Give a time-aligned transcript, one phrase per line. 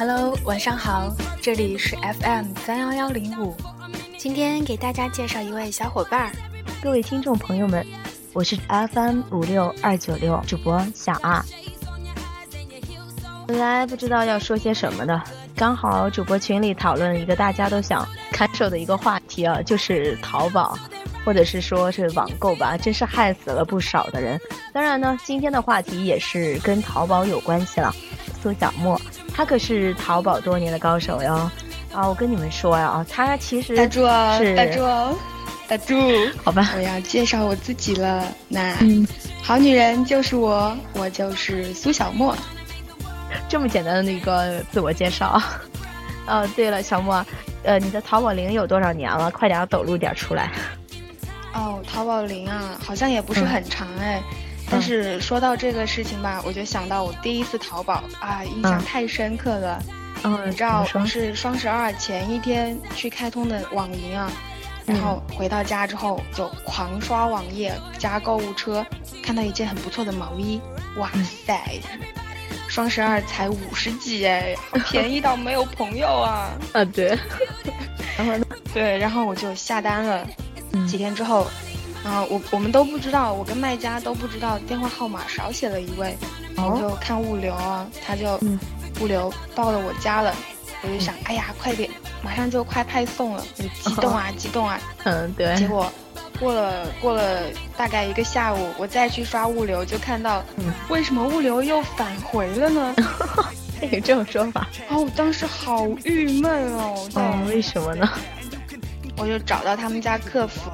[0.00, 3.54] Hello，晚上好，这里是 FM 三幺幺零五，
[4.16, 6.32] 今天给大家介绍一位小伙伴儿。
[6.82, 7.86] 各位听众朋友们，
[8.32, 11.44] 我是 FM 五六二九六主播小二。
[13.46, 15.22] 本来不知道要说些什么的，
[15.54, 20.78] 刚好主播群里讨论一个大家都想看守的一个话题啊，就是淘宝，
[21.26, 24.40] 或者是说是网购吧，真是害死了不少的人。
[24.72, 27.94] 当然呢，今天的话题也是跟淘宝有关系了。
[28.42, 28.98] 苏小沫，
[29.34, 31.50] 他可是淘宝多年的高手哟。
[31.92, 35.18] 啊，我跟你们说呀，啊，他其实打住哦，打住哦，
[35.66, 35.94] 打住，
[36.44, 36.70] 好吧。
[36.76, 39.04] 我要介绍我自己了，那，嗯，
[39.42, 42.36] 好女人就是我，我就是苏小莫。
[43.48, 45.42] 这么简单的一个自我介绍。
[46.28, 47.26] 哦，对了，小莫，
[47.64, 49.28] 呃，你的淘宝龄有多少年了？
[49.32, 50.52] 快点抖露点出来。
[51.52, 54.22] 哦，淘宝龄啊，好像也不是很长哎。
[54.70, 59.82] 但是说到这个事情吧，我就想到我第一次淘宝啊，印象太深刻了。
[60.22, 64.30] 嗯，你知道我是双十二前一天去开通的网银啊，
[64.86, 68.86] 然后回到家之后就狂刷网页加购物车，
[69.22, 70.60] 看到一件很不错的毛衣，
[70.98, 71.10] 哇
[71.44, 71.80] 塞，
[72.68, 74.54] 双十二才五十几哎，
[74.88, 76.50] 便宜到没有朋友啊！
[76.72, 77.18] 啊对，
[78.16, 80.24] 然后对，然后我就下单了，
[80.86, 81.50] 几天之后。
[82.04, 86.16] 啊，我我们都不知道，我跟卖家都不知道电话号码少写了一位，
[86.56, 88.38] 我就看物流啊，他就
[89.00, 90.34] 物流到了我家了，
[90.82, 91.90] 我就想，哎呀，快点，
[92.22, 95.54] 马上就快派送了，我就激动啊，激动啊， 嗯，对。
[95.56, 95.92] 结果
[96.38, 97.42] 过了过了
[97.76, 100.42] 大概一个下午，我再去刷物流，就看到，
[100.88, 102.94] 为什么物流又返回了呢？
[103.92, 104.66] 有这种说法？
[104.88, 107.08] 哦，我当时好郁闷哦。
[107.14, 108.08] 哦，为什么呢？
[109.18, 110.70] 我就找到他们家客服。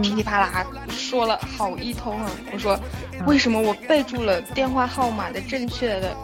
[0.00, 2.30] 噼里啪啦说了好一通啊！
[2.52, 2.78] 我说，
[3.26, 6.16] 为什么我备注了电话号码的正确的，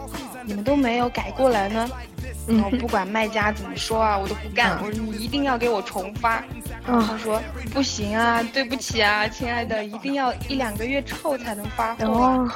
[0.45, 1.89] 你们都没有改过来呢？
[2.47, 4.79] 然后不管卖家怎么说啊，我都不干。
[4.83, 6.43] 我说你一定要给我重发。
[6.87, 7.43] 然后他说
[7.75, 12.49] 不行啊，对不起啊，亲爱的，一定要一两个月之后才能发货。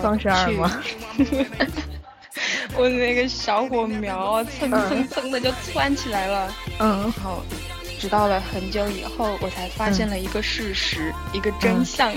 [0.00, 0.80] 双十二吗？
[2.76, 6.54] 我那个小火苗啊，蹭蹭蹭的就窜起来了。
[6.78, 7.42] 嗯，好。
[7.98, 12.12] 直到了很久以后，我才发现了一个事实，一个真相。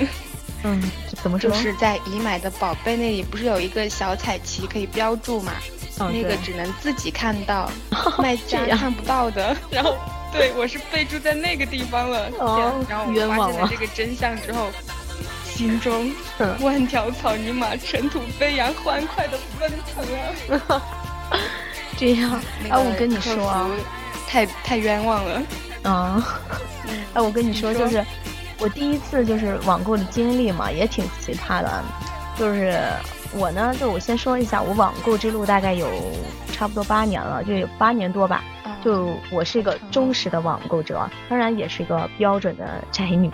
[0.64, 0.80] 嗯，
[1.24, 1.50] 怎么说？
[1.50, 5.54] 就是在已买的宝贝那里，不是有一个小彩旗可以标注嘛？
[5.98, 7.70] 那个只能自己看到，
[8.18, 9.56] 卖家看不到的。
[9.70, 9.96] 然后，
[10.32, 12.30] 对我是备注在那个地方了。
[12.40, 14.70] 哦，然后我发现了这个真相之后，
[15.46, 16.12] 心中
[16.60, 20.82] 万条草泥马尘土飞扬，欢快的奔腾啊！
[21.98, 22.32] 这样，
[22.70, 23.70] 啊，我跟你说啊，
[24.28, 25.42] 太太冤枉了。
[25.84, 26.24] 嗯，
[27.14, 28.04] 哎，我跟你说，就是
[28.60, 31.84] 我第一次就是网购的经历嘛，也挺奇葩的。
[32.38, 32.80] 就是
[33.34, 35.88] 我呢，就我先说一下，我网购之路大概有
[36.52, 38.44] 差不多八年了，就有八年多吧。
[38.84, 43.32] 就我是一个忠实的网购者，当然也是一个标准的宅女。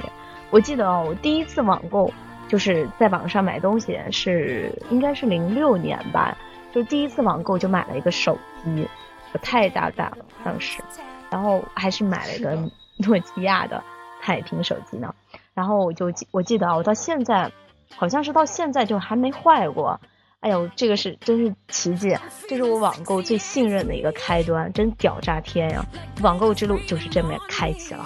[0.50, 2.12] 我记得我第一次网购
[2.50, 6.38] 就是在网上买东西，是应该是零六年吧，
[6.74, 8.88] 就第一次网购就买了一个手机，
[9.32, 10.82] 我太大胆了，当时。
[11.30, 12.56] 然后还是买了一个
[12.98, 13.84] 诺基亚的
[14.24, 15.14] 彩屏手机呢，
[15.54, 17.52] 然后我就记我记得啊，我到现在
[17.96, 20.00] 好像是到现在就还没坏过。
[20.40, 22.16] 哎呦，这个是真是奇迹，
[22.48, 25.84] 这是我网购最信任的一个开端，真屌炸天呀！
[26.22, 28.06] 网购之路就是这么开启了。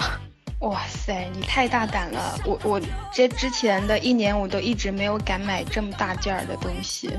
[0.61, 2.39] 哇塞，你太大胆了！
[2.45, 7.11] 我我这之前的一年我都一直没有敢买这么大件儿的东西。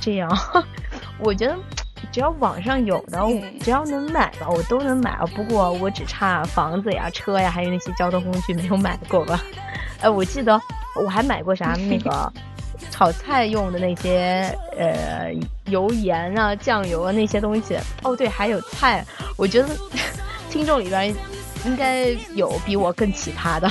[0.00, 0.28] 这样，
[1.20, 1.56] 我觉得。
[2.18, 3.20] 只要网上有的，
[3.60, 5.24] 只要能买吧，我都能买啊。
[5.36, 9.40] 不过我只差房子呀、车呀，还有那些交通工具没有买过吧。
[10.00, 10.60] 哎，我记得
[11.00, 12.32] 我还买过啥那个
[12.90, 15.32] 炒菜用的那些呃
[15.66, 17.78] 油盐啊、酱油啊那些东西。
[18.02, 19.06] 哦，对，还有菜。
[19.36, 19.68] 我觉得
[20.50, 21.14] 听众里边
[21.66, 23.70] 应该有比我更奇葩的。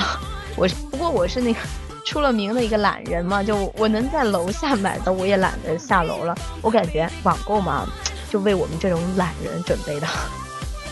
[0.56, 1.60] 我不过我是那个
[2.06, 6.34] 出了名的一个懒人嘛，就我能在楼下买的，我也懒得下楼了。
[6.62, 7.86] 我感觉网购嘛。
[8.30, 10.06] 就为我们这种懒人准备的，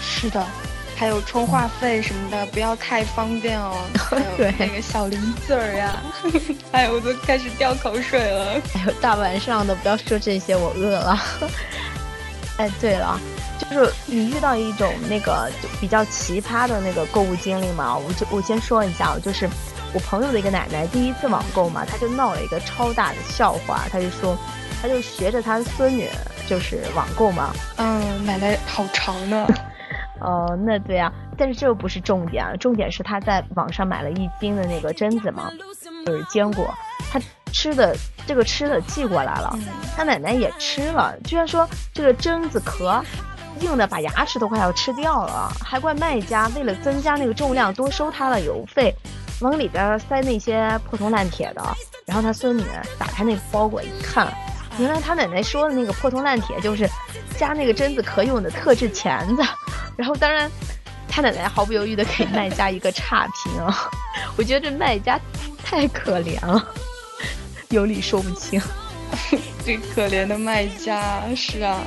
[0.01, 0.45] 是的，
[0.97, 3.77] 还有充话费什么的，不要太方便哦。
[4.37, 6.03] 对，那个小零嘴儿呀，
[6.73, 8.61] 哎呦，我都开始掉口水了。
[8.75, 11.23] 哎呦，大晚上的不要说这些，我饿了。
[12.57, 13.21] 哎，对了，
[13.59, 19.47] 就是你遇到一种那个就比较奇葩的那个购物经历嘛，我就我先说一下，就是
[19.93, 24.39] 我朋友的一个奶奶第一次网购嘛，她就闹了一个超大的笑话，她就说，
[24.81, 26.09] 她就学着她的孙女。
[26.47, 29.47] 就是网购嘛，嗯，买的好长呢。
[30.19, 35.51] 哦，那对啊，但是这又不是重点，重点是他在网上买了一斤的那个榛子嘛，
[36.07, 36.73] 就是坚果，
[37.13, 37.21] 他
[37.53, 37.95] 吃的
[38.27, 39.59] 这个吃的寄过来了，
[39.95, 43.05] 他奶奶也吃了，居然说这个榛子壳
[43.61, 48.95] 硬的把牙齿都快要吃掉了，还怪卖家为了增加那个重量多收他的邮费，
[49.43, 51.63] 往里边塞那些破铜烂铁的。
[52.07, 52.63] 然后他孙女
[52.99, 54.33] 打开那个包裹一看，
[54.79, 56.89] 原来他奶奶说的那个破铜烂铁就是
[57.39, 59.43] 加那个榛子壳用的特制钳子。
[59.97, 60.51] 然后当然，
[61.09, 63.91] 他奶奶毫不犹豫的给卖家一个差评啊。
[64.37, 65.19] 我觉得这卖家
[65.65, 66.73] 太可怜了。
[67.71, 68.61] 有理说不清，
[69.65, 71.81] 最可怜的卖家是啊，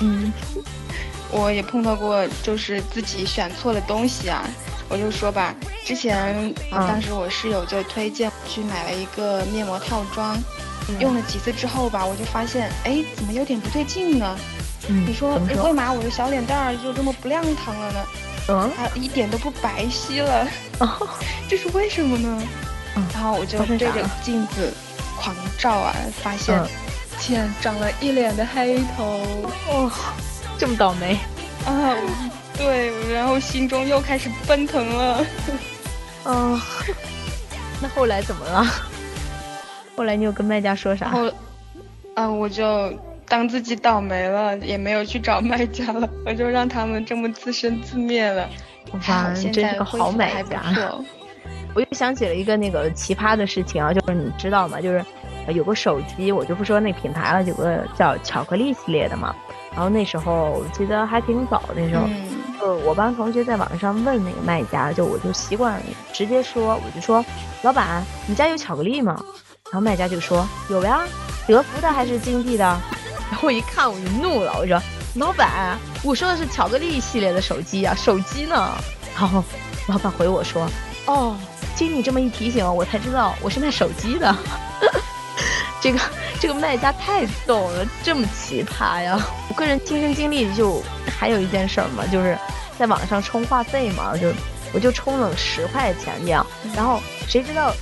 [0.00, 0.32] 嗯，
[1.32, 4.44] 我也碰到过，就是自己选错了东西啊。
[4.90, 5.54] 我就说吧，
[5.84, 10.38] 之前当时我室友就推荐去买了一个面膜套装，
[10.98, 14.36] 用了几次之后吧，我就发现，哎，怎么有点不对劲呢？
[14.88, 18.06] 你说，为嘛我的小脸蛋儿就这么不亮堂了呢？
[18.48, 20.48] 嗯，还一点都不白皙了，
[21.48, 22.42] 这是为什么呢？
[23.12, 23.92] 然后我就对着
[24.22, 24.72] 镜子。
[25.20, 25.92] 狂照啊！
[26.22, 26.56] 发现，
[27.18, 29.20] 天长了一脸的黑头，
[29.68, 29.90] 哦，
[30.56, 31.18] 这么倒霉
[31.66, 31.96] 啊！
[32.56, 35.26] 对，然后心中又开始奔腾了。
[36.24, 36.60] 嗯，
[37.82, 38.64] 那后来怎么了？
[39.98, 41.08] 后来你有跟卖家说啥？
[41.08, 41.28] 后，
[42.14, 42.64] 啊，我就
[43.26, 48.48] 当自己倒霉了，也没有去找卖家了， 我就让他们这么自生自灭了。
[48.92, 50.62] 哇，真是个好买家。
[51.74, 54.80] 我又想起了一个那个奇葩的事情啊，就是你知道吗？
[54.80, 55.04] 就是
[55.48, 59.34] 有个手机，我就不说那品牌了，有个叫巧克力系列的嘛。
[59.72, 62.08] 然后那时候我记得还挺早，那时候
[62.60, 67.24] 就我班同学在网上问那个卖家，就我就习惯直接说，我就说
[67.62, 69.20] 老板，你家有巧克力吗？
[69.70, 71.06] 然后卖家就说有呀，
[71.46, 72.64] 德芙的还是金币的？
[73.30, 74.80] 然后我一看我就怒了，我说
[75.14, 78.74] 老板，我说的是巧克力系列的手机呀，手机呢？
[79.18, 79.44] 然后
[79.88, 80.68] 老板回我说
[81.06, 81.36] 哦。
[81.76, 84.34] 经你这么一提醒，我才知道我是卖手机的。
[85.80, 86.00] 这个
[86.40, 89.16] 这个卖家太逗了，这么奇葩呀！
[89.48, 90.82] 我个人亲身经历就
[91.16, 92.36] 还有一件事儿嘛，就是
[92.76, 94.32] 在网上充话费嘛，就
[94.72, 96.44] 我就充了十块钱这样，
[96.74, 97.72] 然后谁知道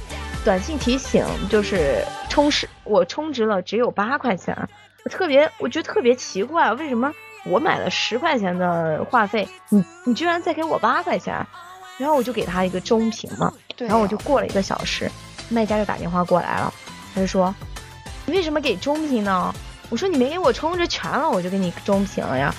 [0.47, 4.57] 短信提醒就是充十，我充值了只有八块钱，
[5.05, 7.13] 我特别我觉得特别奇怪，为什么
[7.47, 11.45] 我买了十块钱的话费，你你居然再给我八块钱？
[11.99, 13.53] 然后我就给他一个中评嘛。
[13.77, 15.11] 然后我就过了一个小时，
[15.49, 16.73] 卖家就打电话过来了，
[17.13, 17.53] 他就说
[18.25, 19.53] ：“你为什么给中评呢？”
[19.91, 22.55] 我说：“你没给我充值全了，我就给你中评了呀。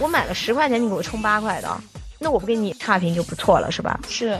[0.00, 1.68] 我买了十块钱，你给我充八块的，
[2.22, 4.38] 那我不给你差评就不错了，是吧？”是。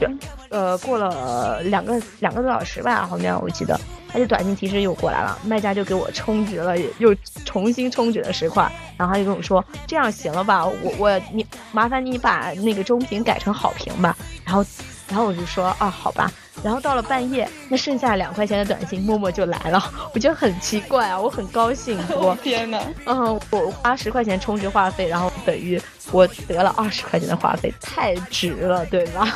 [0.49, 7.15] 呃，过了两个两个多小时吧，好像我记得，他就短信提示又过来了，卖家就给我充值了，又
[7.45, 10.65] 重新充值了十块，然后他就跟我说：“这样行了吧？
[10.65, 14.65] 我我你麻烦你把那个中评改成好评吧。”然后。
[15.09, 16.33] 然后我就说啊，好吧。
[16.63, 21.99] 然后到了半夜，那剩下两块钱的短信默默就来了， 我觉得很奇怪啊，我很高兴。
[22.17, 22.81] 我天哪！
[23.05, 25.79] 嗯，我花十块钱充值话费，然后等于
[26.11, 29.29] 我得了二十块钱的话费，太值了，对吧？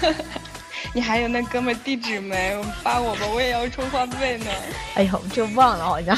[0.92, 2.60] 你还有那哥们地址没？
[2.82, 4.46] 发我吧，我也要充话费呢。
[4.94, 6.16] 哎呦，这忘了好像，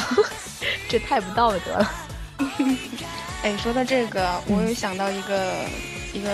[0.88, 1.92] 这太不道德了。
[3.44, 5.52] 哎，说到这个，我又想到一个。
[6.14, 6.30] 一个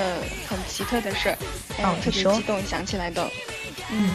[0.47, 1.39] 很奇特的事儿，
[1.79, 3.23] 哎，特别激动，想起来都。
[3.91, 4.11] 嗯，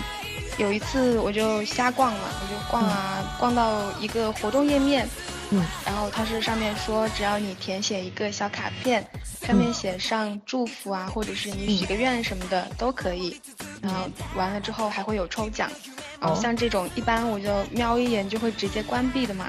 [0.59, 5.09] 有一次我就瞎逛嘛，我就逛啊，逛到一个活动页面，
[5.55, 9.05] 嗯，然后它是上面说，只要你填写一个小卡片，
[9.41, 13.39] 上面写上祝福啊，或者是你许个愿什么的都可以，
[13.81, 15.71] 然后完了之后还会有抽奖，
[16.19, 19.47] 然后像这种一般我就瞄一眼就会直接关闭的嘛。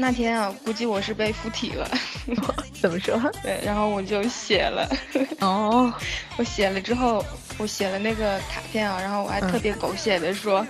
[0.00, 1.90] 那天啊，估计我是被附体了。
[2.80, 3.18] 怎么说？
[3.42, 4.88] 对，然后我就写了。
[5.40, 5.92] 哦，
[6.38, 7.24] 我写了之后，
[7.58, 10.64] 我写了那个卡片啊，然后我还特别狗血的说，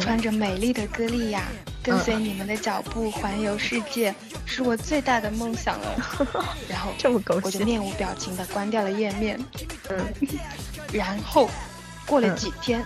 [0.00, 1.42] 穿着美丽的歌莉娅，
[1.82, 4.14] 跟随你们的脚步环游世界，
[4.46, 6.24] 是我最大的梦想了。
[6.68, 9.38] 然后这么狗血，我就面无表情的关掉了页面。
[9.88, 10.14] 嗯，
[10.92, 11.48] 然后
[12.06, 12.84] 过了几天。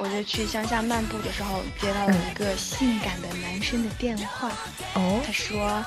[0.00, 4.48] 我就去乡下漫步的时候，接到了一个性感的男生的电话。
[4.94, 5.84] 哦，他说：“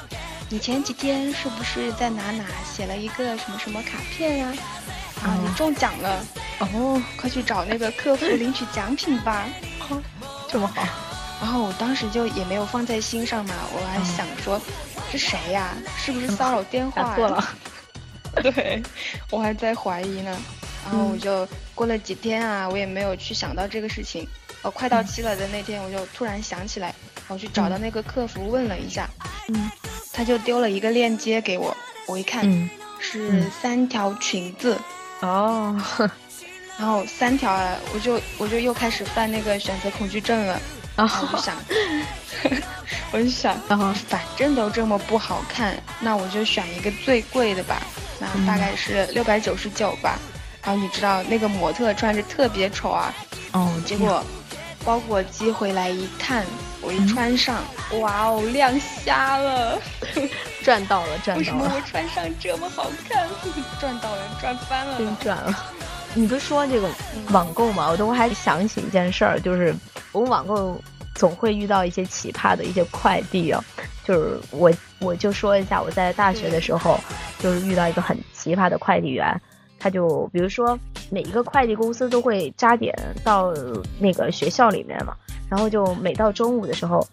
[0.52, 4.54] 你前几天是不是在哪哪写了一个什么什么卡片呀？
[5.24, 6.26] 啊，你中奖了！
[6.60, 9.46] 哦，快去找那个客服领取奖品吧。
[10.52, 10.84] 这么好。
[11.42, 14.62] 然后我当时就也没有放在心上嘛，我还想说，
[15.12, 15.76] 是谁呀？
[15.98, 17.02] 是不是骚扰电话？
[17.02, 17.50] 打错了。
[18.44, 18.82] 对，
[19.32, 20.38] 我还在怀疑呢。
[20.86, 24.28] 然后我就过了几天啊，我也没有去想到这个事情。
[24.62, 26.94] 哦，快到期了的那天，我就突然想起来，
[27.28, 29.10] 我去找到那个客服问了一下，
[29.48, 29.72] 嗯，
[30.14, 31.76] 他就丢了一个链接给我，
[32.08, 32.70] 我一看
[33.00, 34.78] 是三条裙子，
[35.22, 35.76] 哦，
[36.78, 40.60] 然后三条啊，我就我就又开始犯那个选择恐惧症了，
[41.02, 41.56] 然后我就想，
[43.12, 47.82] 我就想，然后反正都这么不好看，那我就选一个最贵的吧，
[48.20, 50.20] 那大概是六百九十九吧。
[50.64, 53.12] 然后你知道那个模特穿着特别丑啊，
[53.54, 54.24] 哦，结果
[54.86, 56.46] 包裹寄回来一看，
[56.82, 57.64] 我一穿上，
[58.00, 59.82] 哇哦，亮瞎了，
[60.62, 61.38] 赚到了，赚到了！
[61.40, 63.28] 为什么我穿上这么好看？
[63.82, 65.66] 赚到了，赚翻了，真赚了！
[66.14, 66.88] 你不是说这个
[67.30, 67.88] 网购吗？
[67.90, 69.76] 我都还想起一件事儿，就是
[70.12, 70.80] 我们网购
[71.16, 73.64] 总会遇到一些奇葩的一些快递啊，
[74.04, 77.00] 就是我我就说一下，我在大学的时候
[77.40, 79.42] 就是遇到一个很奇葩的快递员。
[79.84, 80.78] 他就比如说，
[81.10, 83.52] 每一个快递公司都会扎点到
[83.98, 85.16] 那个学校里面嘛，
[85.50, 87.04] 然后就每到中午的时候，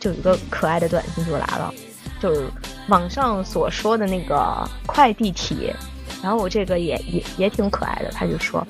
[0.00, 1.72] 就有一个可爱的短信就来了，
[2.20, 2.48] 就是
[2.88, 5.72] 网上所说的那个快递体，
[6.20, 8.66] 然后我这个也也也挺可爱的，他就说：“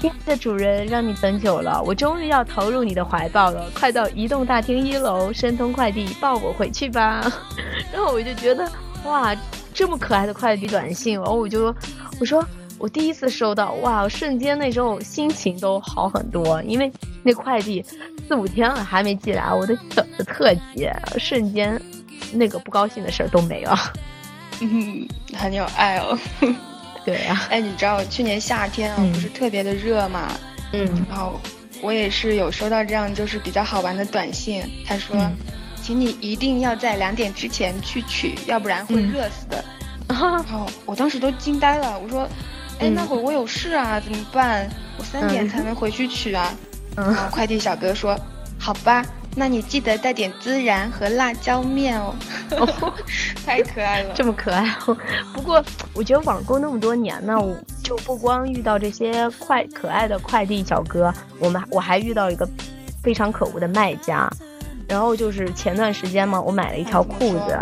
[0.00, 7.20] 亲爱的主人，让你等久了，我终于要投入你的怀抱了，快到移动大厅一楼，申通快递抱我回去吧。
[7.92, 8.70] ”然后我就觉得
[9.04, 9.36] 哇，
[9.74, 11.74] 这么可爱的快递短信，然后我就
[12.18, 12.44] 我说。
[12.78, 14.08] 我第一次收到，哇！
[14.08, 16.90] 瞬间那时候心情都好很多，因为
[17.22, 17.84] 那快递
[18.26, 20.88] 四五天了还没寄来，我都等的特急，
[21.18, 21.78] 瞬间
[22.32, 23.76] 那个不高兴的事儿都没了。
[24.62, 26.18] 嗯，很有爱哦。
[27.04, 27.46] 对呀。
[27.50, 30.32] 哎，你知道去年夏天啊，不是特别的热嘛？
[30.72, 30.86] 嗯。
[31.08, 31.40] 然后
[31.80, 35.16] 我也是有收到这样就是比较好玩的短信，他说，
[35.82, 39.64] 请你一定要在两点之前去取，要不然会热死的。
[40.08, 42.28] 然后我当时都惊呆了，我说。
[42.82, 44.66] 哎，那会儿我有事啊，怎么办？
[44.96, 46.50] 我三点才能回去取啊。
[46.96, 48.18] 然后快递小哥说
[48.58, 49.04] ：“好吧，
[49.36, 52.14] 那你记得带点孜然和辣椒面哦。
[53.44, 54.64] ”太可爱了，这么可爱。
[55.34, 55.62] 不过
[55.94, 57.36] 我觉得网购那么多年呢，
[57.82, 62.48] 就不光遇到这些快可爱的快递小哥，我们我还遇到一个
[63.02, 64.30] 非常可恶的卖家。
[64.88, 67.58] 然后就是前段时间嘛，我买了一条裤子，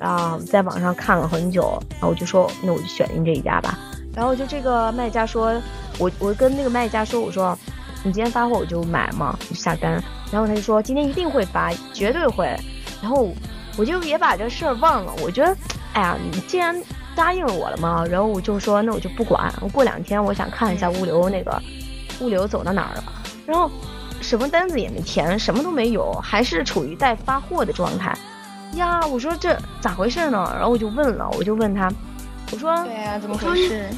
[0.00, 3.78] 啊，在网上看了很久，然后我就说，那我就选定这一家吧。
[4.14, 5.52] 然后就这个卖家说，
[5.98, 7.58] 我我跟那个卖家说，我说，
[8.02, 10.02] 你今天发货我就买嘛，就下单。
[10.30, 12.46] 然后他就说今天一定会发，绝对会。
[13.02, 13.28] 然后
[13.76, 15.12] 我就也把这事儿忘了。
[15.22, 15.56] 我觉得，
[15.94, 16.80] 哎呀，你既然
[17.14, 19.52] 答应我了嘛，然后我就说那我就不管。
[19.60, 21.60] 我过两天我想看一下物流那个
[22.20, 23.04] 物流走到哪儿了。
[23.46, 23.70] 然后
[24.20, 28.16] 什么单子也没填，什么都没有，还是处于待发货的状态。
[28.74, 30.50] 呀，我说这咋回事呢？
[30.54, 31.90] 然后我就问了，我就问他。
[32.50, 33.88] 我说对呀，怎么回事？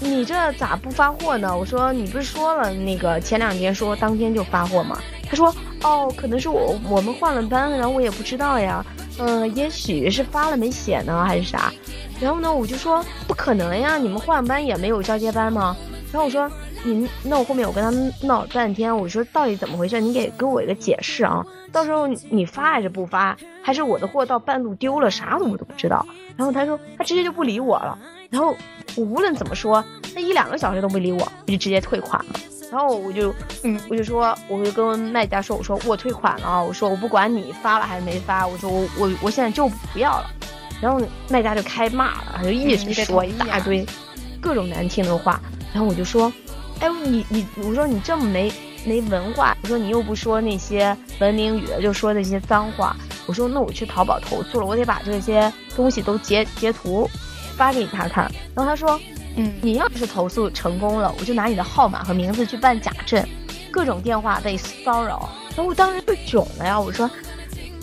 [0.00, 1.56] 你这咋不发货呢？
[1.56, 4.96] 我说你不是说了那个前两天说当天就发货吗？
[5.28, 5.52] 他说
[5.82, 8.84] 哦，可能是我我们换了班，然后我也不知道呀。
[9.20, 11.72] 嗯，也许是发了没写呢，还是啥？
[12.20, 15.76] 然后呢，我就说不可能呀，你们换班也没有交接班吗？
[16.12, 16.50] 然后我说
[16.84, 20.00] 你那我后面我跟他们闹半天，我说到底怎么回事？
[20.00, 21.44] 你给给我一个解释啊！
[21.72, 23.36] 到时候你发还是不发？
[23.62, 26.06] 还是我的货到半路丢了啥我都不知道。
[26.36, 27.98] 然后他说他直接就不理我了。
[28.30, 28.56] 然后
[28.96, 32.34] 我无论怎么说，那一两个小时都不理我，我就直接退款了。
[32.70, 33.34] 然后我就
[33.64, 40.30] 嗯，我就说我就跟卖家说，我说我退款了，我说我不管你发了还是没发，我说我我我现在就不要了。
[40.80, 43.84] 然后卖家就开骂了，就一直说一大堆
[44.40, 45.40] 各种难听的话。
[45.72, 46.32] 然后我就说，
[46.80, 48.52] 哎，你你我说你这么没。
[48.86, 52.96] 没文化，我说你又不说那些文明语，就说那些脏话。
[53.26, 57.10] 我说那我去淘宝投诉了，我得把这些东西都截截图
[57.56, 58.32] 发给他看。
[58.54, 58.98] 然后他说，
[59.38, 63.26] 嗯，你要是投诉成功了，我就拿你的号码和名字去办假证，
[63.70, 65.28] 各种电话被骚扰。
[65.50, 67.10] 然后我当时就囧了呀，我说，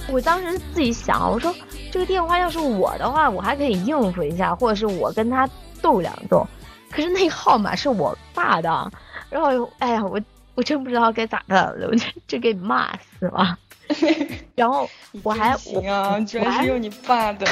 [0.10, 1.54] 我当时自己想，我说
[1.92, 5.50] 这个电话要是我的话，我还可以应付一下，或者是我跟他
[5.82, 6.46] 斗两斗。
[6.92, 8.92] 可是那个号码是我爸的，
[9.30, 10.22] 然后哎呀我。
[10.58, 13.60] 我真不知道该咋的，我就这给骂死了。
[14.56, 14.90] 然后
[15.22, 17.46] 我还行啊，居然是用你爸的。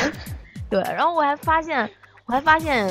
[0.70, 1.78] 对，然后我还发现，
[2.26, 2.88] 我还发现，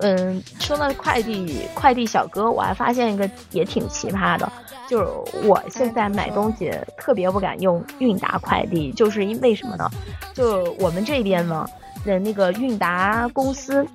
[0.00, 4.50] 嗯，说到快递快递小哥，我还发现一个也挺奇葩的，
[4.88, 5.06] 就是
[5.46, 9.90] 我现在买东西特别不敢用韵达快递，就是因为什么呢？
[10.34, 11.66] 就我们这边呢
[12.04, 13.86] 的那个韵达公司。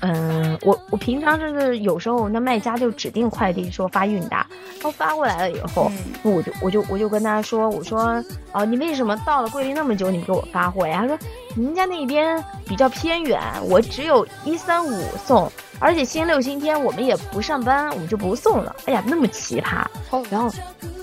[0.00, 5.90] 嗯，我我平常就是有时候那卖家就指定快递说发韵达，然后发过来了以后，
[6.22, 8.22] 我就我就我就跟他说，我说
[8.52, 11.00] 哦，你为什么到了桂林那么久你给我发货呀？
[11.00, 11.18] 他说，
[11.56, 18.76] 您家那边比较偏远，我只有一三五送，而且星期六星期天我们也不上班，我们就不送了。
[18.84, 19.86] 哎呀，那么奇葩。
[20.30, 20.50] 然后，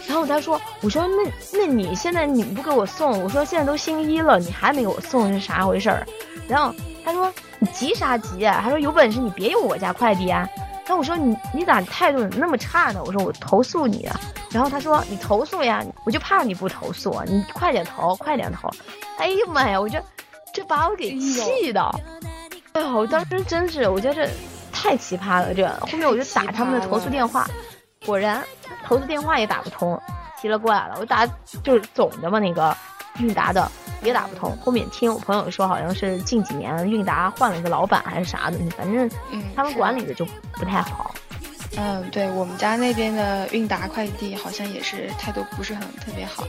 [0.08, 6.06] 然后他说，我说那那你现在你不给我送，我说现在都星期一了，你还没给我送是啥回事儿？
[6.48, 7.32] 然后他说。
[7.64, 8.60] 你急啥急啊？
[8.64, 10.50] 他说有本事你别用我家快递啊！
[10.84, 13.00] 然后我说你你咋态度怎么那么差呢？
[13.06, 14.20] 我说我投诉你啊！
[14.50, 18.68] 然后他说你投诉呀，我就怕你不投诉，你快点投，快点投。
[19.20, 20.04] 哎呀妈呀，我这
[20.52, 21.84] 这把我给气的。
[22.74, 24.28] 哎呀，我当时真是，我觉得这
[24.74, 25.54] 太奇葩了。
[25.54, 27.48] 这后面我就打他们的投诉电话，
[28.08, 28.44] 果然
[28.88, 30.02] 投诉电话也打不通，
[30.42, 30.96] 奇了怪了。
[31.00, 31.28] 我打
[31.64, 32.76] 就是总的嘛，那个
[33.20, 33.72] 韵达的
[34.04, 34.56] 也打不通。
[34.58, 39.10] 后面听我朋友说，好像是近几年韵达换了一个老板还是啥的，反正
[39.56, 41.14] 他们管理的就不太好。
[41.78, 46.44] 嗯，对我们家那边的韵达快递好像也是态度不是很特别好。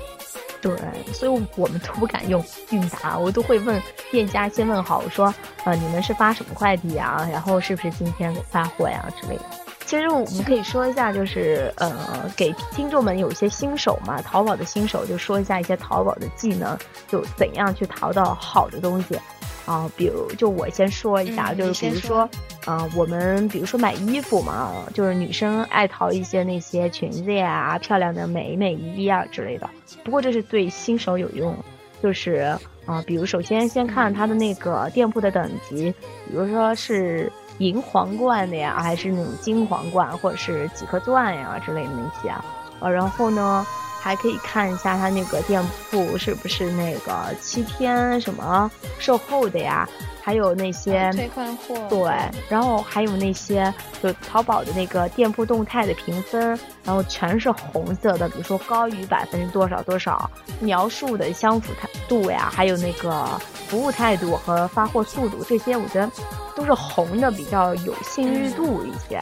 [0.60, 0.76] 对，
[1.12, 3.80] 所以我们都不敢用韵达，我都会问
[4.10, 5.32] 店家先问好，我说，
[5.64, 7.28] 呃，你们是发什么快递啊？
[7.32, 9.44] 然后是不是今天发货呀之类的。
[9.92, 11.92] 其实我们可以说一下，就是呃，
[12.34, 16.74] 给听众们有一些新手嘛，淘宝的新手，就说一下一些淘宝的技能，
[17.06, 19.20] 就怎样去淘到好的东西。
[19.66, 22.26] 啊，比如就我先说一下，就是比如说，
[22.64, 29.68] 啊，我们比如说买衣服嘛，就是女生爱淘一些那些裙子呀、漂亮的美美衣啊之类的。
[30.02, 31.54] 不过这是对新手有用，
[32.02, 35.94] 就是啊，比如首先先看它的那个店铺的等级，
[36.28, 42.44] 比如说是银皇冠的呀，还是那种金皇冠，或者是几颗钻呀之类的那些啊。
[42.80, 43.66] 啊，然后呢？
[44.02, 49.88] 还可以看一下他那个店铺是不是那个七天什么售后的呀？
[50.24, 52.12] 还有那些退换货，对，
[52.48, 56.40] 然后还有那些就淘宝的那个店铺动态的评分，
[56.84, 60.30] 然后全是红色的，比如说高于百分之多少多少，
[60.60, 63.26] 描述的相符态度呀，还有那个
[63.66, 66.08] 服务态度和发货速度这些，我觉得
[66.54, 69.20] 都是红的比较有信誉度一些，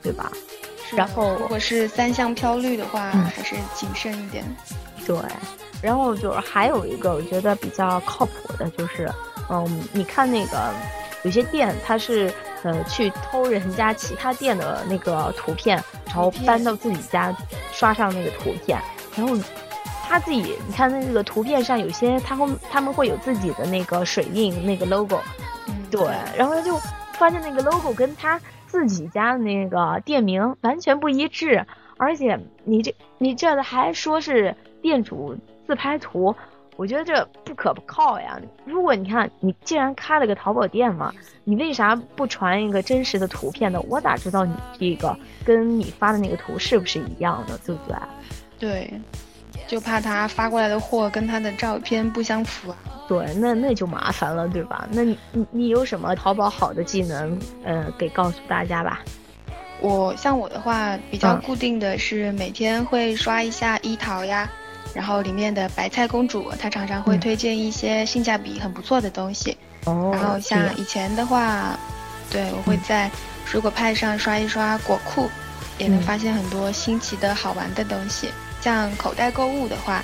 [0.00, 0.30] 对吧？
[0.94, 4.44] 然后，如果是三项飘绿的话，还是谨慎一点。
[5.06, 5.16] 对，
[5.82, 9.10] 然后就是还有一个我觉得比较靠谱的，就是，
[9.48, 10.72] 嗯，你看那个
[11.22, 17.34] 有些店，他是呃去偷人家其他店的那个图片，然后搬到自己家
[17.72, 18.80] 刷上那个图片，
[19.16, 19.36] 然后
[20.08, 25.20] 他自己，你看那个图片上有些他会他们会有自己的那个水印那个 logo，
[25.90, 26.00] 对，
[26.36, 26.80] 然后他就
[27.12, 28.40] 发现那个 logo 跟他。
[28.66, 31.64] 自己家的那个店名完全不一致，
[31.96, 36.34] 而且你这你这还说是店主自拍图，
[36.76, 38.40] 我觉得这不可靠呀。
[38.64, 41.12] 如果你看你既然开了个淘宝店嘛，
[41.44, 43.80] 你为啥不传一个真实的图片呢？
[43.88, 47.96] 我咋知道你这个跟你发的那个图是不是一样的，对不对？
[48.58, 49.00] 对。
[49.66, 52.76] 就怕他发过来的货跟他的照片不相符啊。
[53.08, 54.88] 对，那那就麻烦了，对吧？
[54.90, 59.00] 那你你你有什么淘宝好的技能，呃，给告诉大家吧。
[59.80, 64.50] 我像我的话，比较固定的是每天会刷一下一淘呀，
[64.94, 69.56] 然后里面的白菜公主，她常常会推荐一些性价比很不错的东西。
[69.84, 70.10] 哦。
[70.12, 71.78] 然后像以前的话，
[72.30, 73.08] 对我会在
[73.44, 75.28] 水果派上刷一刷果库，
[75.78, 78.30] 也能发现很多新奇的好玩的东西。
[78.66, 80.02] 像口袋购物的话，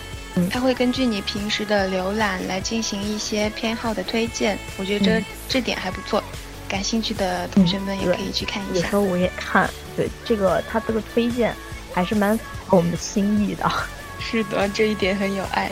[0.48, 6.22] 它会根据你平时的浏览来进行一些偏好的推荐，我觉得这这点还不错，
[6.68, 8.74] 感兴趣的同学们也可以去看一下。
[8.74, 11.52] 有时候我也看，对这个它这个推荐
[11.92, 13.68] 还是蛮符合我们的心意的。
[14.22, 15.68] 是的，这一点很有爱。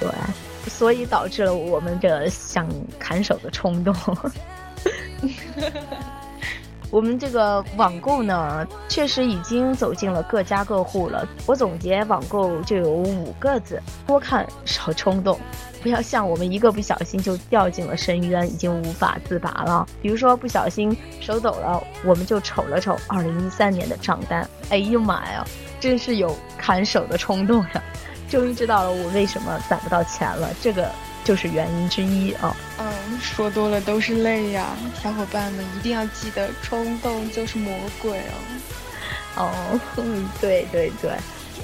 [0.00, 0.08] 对，
[0.70, 2.66] 所以导致了我们这想
[2.98, 3.94] 砍手的冲动。
[6.90, 11.26] 我们这个网购呢，确实已经走进了各家各户了。
[11.44, 15.38] 我总结网购就有五个字：多看少冲动，
[15.82, 19.86] 不要像我们一个不小心就掉进了深渊，已经无法自拔了。
[20.00, 25.44] 比如说不小心手抖了，我们就瞅了瞅二零一三年的账单，哎呦妈呀，
[25.80, 27.82] 真是有砍手的冲动呀！
[28.28, 30.88] 终于知道了我为什么攒不到钱了，这个。
[31.26, 32.56] 就是原因之一啊。
[32.78, 32.86] 嗯，
[33.20, 38.18] 说多了都是泪呀，小伙伴们一定要记得，冲动就是魔鬼
[39.34, 39.50] 哦。
[39.50, 39.80] 哦，
[40.40, 41.10] 对对对，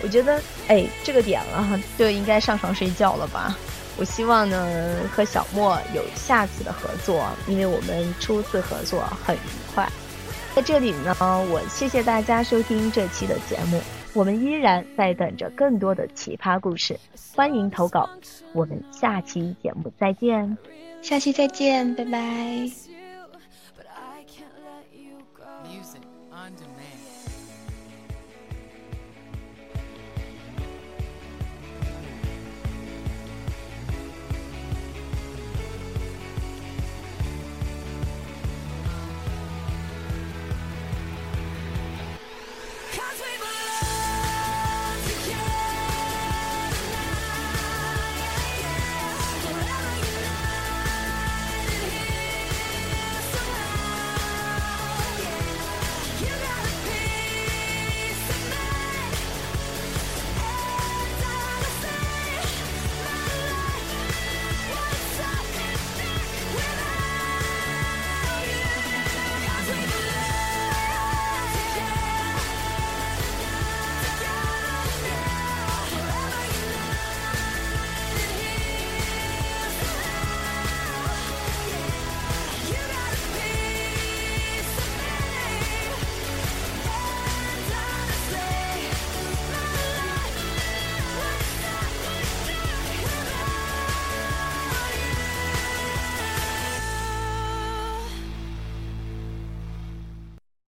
[0.02, 3.56] 我觉得哎，这个点了就应该上床睡觉了吧。
[3.96, 9.38] 我希望呢和小莫有下次的合作，因为我们初次合作很愉
[9.74, 9.88] 快。
[10.54, 13.80] 在这里呢，我谢谢大家收听这期的节目。
[14.14, 16.98] 我们依然在等着更多的奇葩故事，
[17.34, 18.08] 欢迎投稿。
[18.52, 20.56] 我们下期节目再见，
[21.00, 22.91] 下期再见，拜拜。